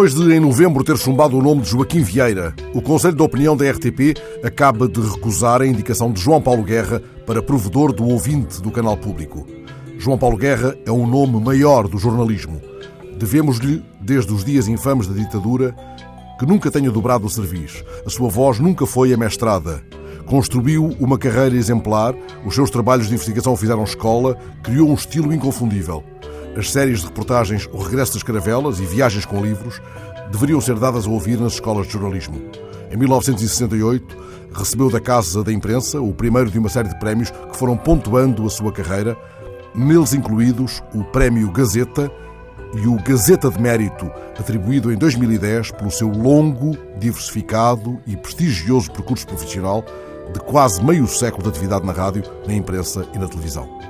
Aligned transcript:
Depois 0.00 0.14
de, 0.14 0.32
em 0.32 0.40
novembro, 0.40 0.82
ter 0.82 0.96
chumbado 0.96 1.36
o 1.36 1.42
nome 1.42 1.60
de 1.60 1.68
Joaquim 1.68 2.00
Vieira, 2.00 2.54
o 2.72 2.80
Conselho 2.80 3.14
de 3.14 3.22
Opinião 3.22 3.54
da 3.54 3.70
RTP 3.70 4.16
acaba 4.42 4.88
de 4.88 4.98
recusar 4.98 5.60
a 5.60 5.66
indicação 5.66 6.10
de 6.10 6.18
João 6.18 6.40
Paulo 6.40 6.62
Guerra 6.62 7.02
para 7.26 7.42
provedor 7.42 7.92
do 7.92 8.06
ouvinte 8.06 8.62
do 8.62 8.70
canal 8.70 8.96
público. 8.96 9.46
João 9.98 10.16
Paulo 10.16 10.38
Guerra 10.38 10.74
é 10.86 10.90
um 10.90 11.06
nome 11.06 11.38
maior 11.38 11.86
do 11.86 11.98
jornalismo. 11.98 12.62
Devemos-lhe, 13.18 13.84
desde 14.00 14.32
os 14.32 14.42
dias 14.42 14.68
infames 14.68 15.06
da 15.06 15.12
ditadura, 15.12 15.76
que 16.38 16.46
nunca 16.46 16.70
tenha 16.70 16.90
dobrado 16.90 17.26
o 17.26 17.30
serviço. 17.30 17.84
A 18.06 18.08
sua 18.08 18.30
voz 18.30 18.58
nunca 18.58 18.86
foi 18.86 19.12
amestrada. 19.12 19.84
Construiu 20.24 20.96
uma 20.98 21.18
carreira 21.18 21.56
exemplar, 21.56 22.14
os 22.46 22.54
seus 22.54 22.70
trabalhos 22.70 23.08
de 23.08 23.12
investigação 23.12 23.54
fizeram 23.54 23.84
escola, 23.84 24.34
criou 24.62 24.88
um 24.88 24.94
estilo 24.94 25.30
inconfundível. 25.30 26.02
As 26.56 26.70
séries 26.70 27.00
de 27.00 27.06
reportagens 27.06 27.68
O 27.72 27.78
Regresso 27.78 28.14
das 28.14 28.22
Caravelas 28.22 28.80
e 28.80 28.84
Viagens 28.84 29.24
com 29.24 29.40
Livros 29.40 29.80
deveriam 30.30 30.60
ser 30.60 30.76
dadas 30.76 31.06
a 31.06 31.10
ouvir 31.10 31.38
nas 31.38 31.54
escolas 31.54 31.86
de 31.86 31.92
jornalismo. 31.92 32.40
Em 32.90 32.96
1968, 32.96 34.16
recebeu 34.52 34.90
da 34.90 35.00
Casa 35.00 35.44
da 35.44 35.52
Imprensa 35.52 36.00
o 36.00 36.12
primeiro 36.12 36.50
de 36.50 36.58
uma 36.58 36.68
série 36.68 36.88
de 36.88 36.98
prémios 36.98 37.30
que 37.30 37.56
foram 37.56 37.76
pontuando 37.76 38.44
a 38.44 38.50
sua 38.50 38.72
carreira, 38.72 39.16
neles 39.74 40.12
incluídos 40.12 40.82
o 40.92 41.04
Prémio 41.04 41.50
Gazeta 41.52 42.10
e 42.74 42.86
o 42.86 42.96
Gazeta 43.02 43.50
de 43.50 43.60
Mérito, 43.60 44.10
atribuído 44.38 44.92
em 44.92 44.96
2010 44.96 45.72
pelo 45.72 45.90
seu 45.90 46.08
longo, 46.08 46.76
diversificado 46.98 47.98
e 48.06 48.16
prestigioso 48.16 48.90
percurso 48.90 49.26
profissional 49.26 49.84
de 50.32 50.40
quase 50.40 50.82
meio 50.82 51.06
século 51.06 51.44
de 51.44 51.48
atividade 51.50 51.86
na 51.86 51.92
rádio, 51.92 52.22
na 52.46 52.54
imprensa 52.54 53.06
e 53.14 53.18
na 53.18 53.28
televisão. 53.28 53.89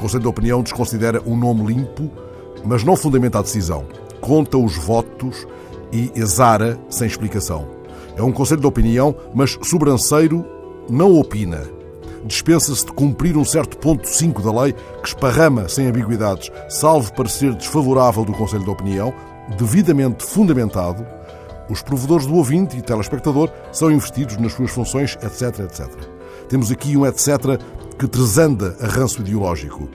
Conselho 0.00 0.22
de 0.22 0.28
Opinião 0.28 0.62
desconsidera 0.62 1.22
um 1.26 1.36
nome 1.36 1.74
limpo, 1.74 2.10
mas 2.64 2.82
não 2.82 2.96
fundamenta 2.96 3.38
a 3.38 3.42
decisão. 3.42 3.84
Conta 4.18 4.56
os 4.56 4.76
votos 4.78 5.46
e 5.92 6.10
exara 6.14 6.80
sem 6.88 7.06
explicação. 7.06 7.68
É 8.16 8.22
um 8.22 8.32
Conselho 8.32 8.62
de 8.62 8.66
Opinião, 8.66 9.14
mas 9.34 9.58
sobranceiro 9.62 10.42
não 10.88 11.18
opina. 11.18 11.64
Dispensa-se 12.24 12.86
de 12.86 12.92
cumprir 12.92 13.36
um 13.36 13.44
certo 13.44 13.76
ponto 13.76 14.08
5 14.08 14.40
da 14.40 14.62
lei 14.62 14.72
que 14.72 15.08
esparrama 15.08 15.68
sem 15.68 15.86
ambiguidades, 15.86 16.50
salvo 16.70 17.12
parecer 17.12 17.54
desfavorável 17.54 18.24
do 18.24 18.32
Conselho 18.32 18.64
de 18.64 18.70
Opinião, 18.70 19.12
devidamente 19.58 20.24
fundamentado, 20.24 21.06
os 21.68 21.82
provedores 21.82 22.26
do 22.26 22.34
ouvinte 22.34 22.76
e 22.76 22.82
telespectador 22.82 23.50
são 23.70 23.92
investidos 23.92 24.38
nas 24.38 24.52
suas 24.54 24.70
funções, 24.70 25.16
etc, 25.22 25.60
etc. 25.60 25.88
Temos 26.48 26.70
aqui 26.72 26.96
um 26.96 27.06
etc 27.06 27.60
que 28.00 28.08
tresanda 28.08 28.74
a 28.80 28.86
ranço 28.86 29.20
ideológico. 29.20 29.86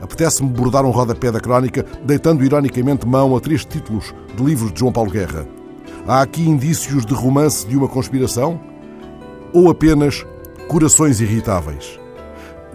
Apetece-me 0.00 0.48
bordar 0.48 0.82
um 0.86 0.90
rodapé 0.90 1.30
da 1.30 1.38
crónica, 1.38 1.84
deitando 2.02 2.42
ironicamente 2.42 3.06
mão 3.06 3.36
a 3.36 3.40
três 3.40 3.66
títulos 3.66 4.14
de 4.34 4.42
livros 4.42 4.72
de 4.72 4.80
João 4.80 4.90
Paulo 4.90 5.10
Guerra. 5.10 5.46
Há 6.08 6.22
aqui 6.22 6.40
indícios 6.40 7.04
de 7.04 7.12
romance 7.12 7.68
de 7.68 7.76
uma 7.76 7.86
conspiração? 7.86 8.58
Ou 9.52 9.68
apenas 9.68 10.24
corações 10.68 11.20
irritáveis? 11.20 12.00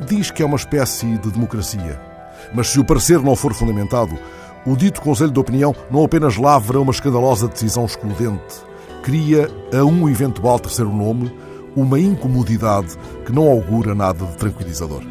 Diz 0.08 0.30
que 0.30 0.44
é 0.44 0.46
uma 0.46 0.56
espécie 0.56 1.18
de 1.18 1.32
democracia. 1.32 2.00
Mas 2.54 2.68
se 2.68 2.80
o 2.80 2.86
parecer 2.86 3.20
não 3.24 3.36
for 3.36 3.56
fundamentado, 3.56 4.16
o 4.68 4.76
dito 4.76 5.02
Conselho 5.02 5.32
de 5.32 5.40
Opinião 5.40 5.76
não 5.90 6.04
apenas 6.04 6.38
lavra 6.38 6.80
uma 6.80 6.92
escandalosa 6.92 7.48
decisão 7.48 7.86
excludente, 7.86 8.64
cria 9.02 9.50
a 9.74 9.84
um 9.84 10.08
eventual 10.08 10.60
terceiro 10.60 10.94
nome 10.94 11.34
uma 11.76 12.00
incomodidade 12.00 12.96
que 13.26 13.32
não 13.32 13.50
augura 13.50 13.94
nada 13.94 14.26
de 14.26 14.38
tranquilizador. 14.38 15.04